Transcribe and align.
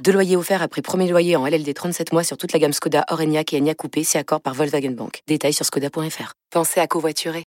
Deux 0.00 0.12
loyers 0.12 0.36
offerts 0.36 0.62
après 0.62 0.82
premier 0.82 1.08
loyer 1.08 1.36
en 1.36 1.46
LLD 1.46 1.72
37 1.72 2.12
mois 2.12 2.24
sur 2.24 2.36
toute 2.36 2.52
la 2.52 2.58
gamme 2.58 2.72
Skoda, 2.72 3.04
Orenia 3.10 3.42
et 3.52 3.58
Enya 3.58 3.74
Coupé, 3.74 4.02
c'est 4.02 4.18
accord 4.18 4.40
par 4.40 4.54
Volkswagen 4.54 4.90
Bank. 4.90 5.20
Détails 5.28 5.52
sur 5.52 5.64
skoda.fr. 5.64 6.32
Pensez 6.50 6.80
à 6.80 6.86
covoiturer. 6.86 7.44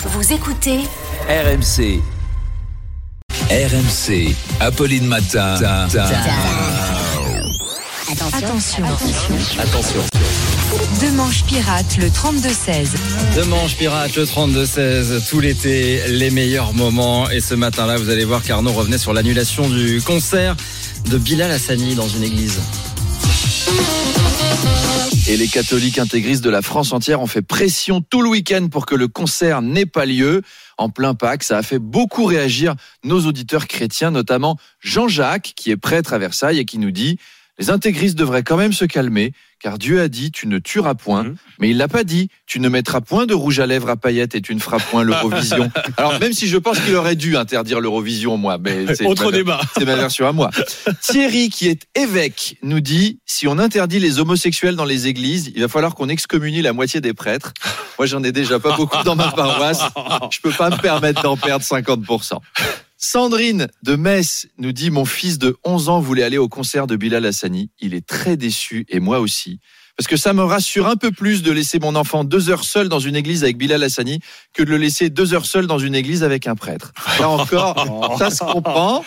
Vous 0.00 0.32
écoutez 0.32 0.80
RMC. 1.28 2.00
RMC. 3.50 4.34
Apolline 4.60 5.06
Matin. 5.06 5.54
Attention. 8.10 8.84
Attention. 9.60 10.00
Deux 11.00 11.12
manches 11.12 11.44
pirates, 11.44 11.96
le 11.98 12.08
32-16. 12.08 12.88
Deux 13.36 13.44
manches 13.44 13.76
pirates, 13.76 14.16
le 14.16 14.24
32-16, 14.24 15.28
tout 15.28 15.38
l'été, 15.40 16.02
les 16.08 16.30
meilleurs 16.30 16.72
moments. 16.72 17.30
Et 17.30 17.40
ce 17.40 17.54
matin-là, 17.54 17.96
vous 17.96 18.10
allez 18.10 18.24
voir 18.24 18.42
qu'Arnaud 18.42 18.72
revenait 18.72 18.98
sur 18.98 19.12
l'annulation 19.12 19.68
du 19.68 20.02
concert 20.02 20.56
de 21.10 21.18
Bilal 21.18 21.50
Hassani 21.50 21.94
dans 21.94 22.08
une 22.08 22.22
église. 22.22 22.60
Et 25.28 25.36
les 25.36 25.48
catholiques 25.48 25.98
intégristes 25.98 26.44
de 26.44 26.50
la 26.50 26.62
France 26.62 26.92
entière 26.92 27.20
ont 27.20 27.26
fait 27.26 27.42
pression 27.42 28.00
tout 28.02 28.22
le 28.22 28.28
week-end 28.28 28.68
pour 28.70 28.86
que 28.86 28.94
le 28.94 29.08
concert 29.08 29.62
n'ait 29.62 29.86
pas 29.86 30.06
lieu. 30.06 30.42
En 30.76 30.90
plein 30.90 31.14
Pâques, 31.14 31.44
ça 31.44 31.58
a 31.58 31.62
fait 31.62 31.78
beaucoup 31.78 32.24
réagir 32.24 32.74
nos 33.04 33.24
auditeurs 33.26 33.66
chrétiens, 33.66 34.10
notamment 34.10 34.58
Jean-Jacques, 34.80 35.52
qui 35.56 35.70
est 35.70 35.76
prêtre 35.76 36.12
à 36.12 36.18
Versailles 36.18 36.58
et 36.58 36.64
qui 36.64 36.78
nous 36.78 36.90
dit 36.90 37.18
les 37.58 37.70
intégristes 37.70 38.16
devraient 38.18 38.42
quand 38.42 38.56
même 38.56 38.72
se 38.72 38.84
calmer, 38.84 39.32
car 39.60 39.78
Dieu 39.78 40.00
a 40.00 40.08
dit 40.08 40.30
tu 40.32 40.46
ne 40.48 40.58
tueras 40.58 40.94
point, 40.94 41.22
Mhm. 41.24 41.36
mais 41.60 41.70
il 41.70 41.76
l'a 41.78 41.88
pas 41.88 42.02
dit 42.04 42.28
tu 42.46 42.58
ne 42.60 42.68
mettras 42.68 43.00
point 43.00 43.26
de 43.26 43.32
rouge 43.34 43.60
à 43.60 43.66
lèvres 43.66 43.88
à 43.88 43.96
paillettes 43.96 44.34
et 44.34 44.42
tu 44.42 44.54
ne 44.54 44.60
feras 44.60 44.78
point 44.78 45.04
l'Eurovision. 45.04 45.70
Alors 45.96 46.18
même 46.20 46.32
si 46.32 46.48
je 46.48 46.56
pense 46.58 46.80
qu'il 46.80 46.94
aurait 46.96 47.14
dû 47.16 47.36
interdire 47.36 47.80
l'Eurovision, 47.80 48.36
moi, 48.36 48.58
mais 48.58 48.86
c'est 48.94 49.06
Autre 49.06 49.26
ma- 49.26 49.30
débat. 49.32 49.60
c'est 49.78 49.84
ma 49.84 49.94
version 49.96 50.26
à 50.26 50.32
moi. 50.32 50.50
Thierry, 51.00 51.48
qui 51.48 51.68
est 51.68 51.86
évêque, 51.94 52.56
nous 52.62 52.80
dit 52.80 53.18
si 53.24 53.46
on 53.46 53.58
interdit 53.58 54.00
les 54.00 54.18
homosexuels 54.18 54.76
dans 54.76 54.84
les 54.84 55.06
églises, 55.06 55.52
il 55.54 55.62
va 55.62 55.68
falloir 55.68 55.94
qu'on 55.94 56.08
excommunie 56.08 56.60
la 56.62 56.72
moitié 56.72 57.00
des 57.00 57.14
prêtres. 57.14 57.52
Moi, 57.98 58.06
j'en 58.06 58.22
ai 58.24 58.32
déjà 58.32 58.58
pas 58.58 58.76
beaucoup 58.76 59.02
dans 59.04 59.14
ma 59.16 59.30
paroisse. 59.30 59.80
Je 60.30 60.40
peux 60.40 60.50
pas 60.50 60.70
me 60.70 60.76
permettre 60.76 61.22
d'en 61.22 61.36
perdre 61.36 61.64
50%. 61.64 62.40
Sandrine 63.06 63.68
de 63.82 63.96
Metz 63.96 64.46
nous 64.56 64.72
dit 64.72 64.90
Mon 64.90 65.04
fils 65.04 65.38
de 65.38 65.56
11 65.62 65.90
ans 65.90 66.00
voulait 66.00 66.22
aller 66.22 66.38
au 66.38 66.48
concert 66.48 66.86
de 66.86 66.96
Bilal 66.96 67.26
Hassani. 67.26 67.70
Il 67.78 67.92
est 67.92 68.04
très 68.04 68.38
déçu 68.38 68.86
et 68.88 68.98
moi 68.98 69.20
aussi. 69.20 69.60
Parce 69.98 70.08
que 70.08 70.16
ça 70.16 70.32
me 70.32 70.42
rassure 70.42 70.88
un 70.88 70.96
peu 70.96 71.10
plus 71.10 71.42
de 71.42 71.52
laisser 71.52 71.78
mon 71.78 71.96
enfant 71.96 72.24
deux 72.24 72.48
heures 72.48 72.64
seul 72.64 72.88
dans 72.88 73.00
une 73.00 73.14
église 73.14 73.44
avec 73.44 73.58
Bilal 73.58 73.82
Hassani 73.82 74.20
que 74.54 74.62
de 74.62 74.70
le 74.70 74.78
laisser 74.78 75.10
deux 75.10 75.34
heures 75.34 75.44
seul 75.44 75.66
dans 75.66 75.78
une 75.78 75.94
église 75.94 76.24
avec 76.24 76.46
un 76.46 76.54
prêtre. 76.54 76.92
Là 77.20 77.28
encore, 77.28 78.16
ça 78.18 78.30
se 78.30 78.42
comprend. 78.42 79.04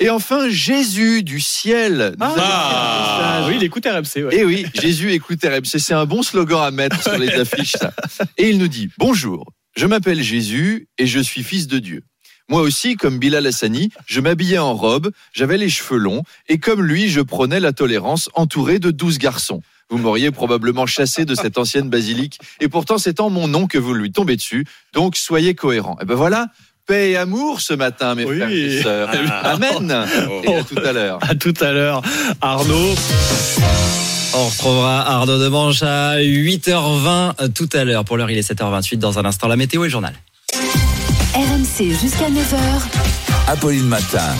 Et 0.00 0.08
enfin, 0.08 0.48
Jésus 0.48 1.22
du 1.22 1.38
ciel. 1.38 2.14
nous 2.18 2.26
Ah, 2.26 3.44
oui, 3.46 3.56
il 3.58 3.62
écoute 3.62 3.86
RMC. 3.86 4.24
Ouais. 4.24 4.36
Et 4.38 4.44
oui, 4.46 4.64
Jésus 4.74 5.12
écoute 5.12 5.44
RMC. 5.44 5.78
C'est 5.78 5.94
un 5.94 6.06
bon 6.06 6.22
slogan 6.22 6.62
à 6.62 6.70
mettre 6.70 7.02
sur 7.02 7.18
les 7.18 7.28
affiches, 7.28 7.76
ça. 7.78 7.92
Et 8.38 8.48
il 8.48 8.56
nous 8.56 8.68
dit 8.68 8.88
Bonjour, 8.96 9.52
je 9.76 9.84
m'appelle 9.84 10.22
Jésus 10.22 10.88
et 10.96 11.06
je 11.06 11.20
suis 11.20 11.42
fils 11.42 11.66
de 11.66 11.78
Dieu. 11.78 12.02
Moi 12.50 12.60
aussi, 12.60 12.96
comme 12.96 13.18
Bilal 13.18 13.46
Hassani, 13.46 13.90
je 14.06 14.20
m'habillais 14.20 14.58
en 14.58 14.74
robe, 14.74 15.10
j'avais 15.32 15.56
les 15.56 15.70
cheveux 15.70 15.98
longs, 15.98 16.22
et 16.48 16.58
comme 16.58 16.82
lui, 16.82 17.08
je 17.08 17.20
prônais 17.22 17.58
la 17.60 17.72
tolérance 17.72 18.28
entouré 18.34 18.78
de 18.78 18.90
douze 18.90 19.18
garçons. 19.18 19.62
Vous 19.90 19.98
m'auriez 19.98 20.30
probablement 20.30 20.86
chassé 20.86 21.24
de 21.24 21.34
cette 21.34 21.56
ancienne 21.58 21.88
basilique, 21.88 22.38
et 22.60 22.68
pourtant 22.68 22.98
c'est 22.98 23.20
en 23.20 23.30
mon 23.30 23.48
nom 23.48 23.66
que 23.66 23.78
vous 23.78 23.94
lui 23.94 24.12
tombez 24.12 24.36
dessus, 24.36 24.66
donc 24.92 25.16
soyez 25.16 25.54
cohérents. 25.54 25.96
Et 26.02 26.04
ben 26.04 26.14
voilà, 26.16 26.48
paix 26.86 27.10
et 27.12 27.16
amour 27.16 27.60
ce 27.62 27.72
matin, 27.74 28.14
mes 28.14 28.24
Oui. 28.24 28.36
frères 28.36 28.50
et 28.50 28.82
sœurs. 28.82 29.10
Amen. 29.44 30.06
Et 30.44 30.54
à 30.54 30.62
tout 30.64 30.76
à 30.84 30.92
l'heure. 30.92 31.18
À 31.22 31.34
tout 31.34 31.54
à 31.60 31.72
l'heure, 31.72 32.02
Arnaud. 32.42 32.94
On 34.36 34.48
retrouvera 34.48 35.08
Arnaud 35.08 35.38
de 35.38 35.48
Manche 35.48 35.82
à 35.82 36.18
8h20 36.18 37.52
tout 37.52 37.68
à 37.72 37.84
l'heure. 37.84 38.04
Pour 38.04 38.16
l'heure, 38.16 38.30
il 38.30 38.36
est 38.36 38.50
7h28. 38.50 38.98
Dans 38.98 39.18
un 39.18 39.24
instant, 39.24 39.48
la 39.48 39.56
météo 39.56 39.84
et 39.84 39.86
le 39.86 39.90
journal. 39.92 40.14
RMC 41.34 41.98
jusqu'à 42.00 42.30
9h. 42.30 43.48
Apolline 43.48 43.86
Matin. 43.86 44.36